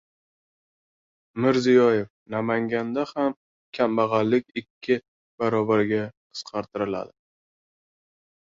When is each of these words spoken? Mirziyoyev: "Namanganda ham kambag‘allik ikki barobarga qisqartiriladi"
Mirziyoyev: 1.43 2.07
"Namanganda 2.35 3.03
ham 3.11 3.37
kambag‘allik 3.79 4.49
ikki 4.63 4.99
barobarga 5.43 6.01
qisqartiriladi" 6.17 7.17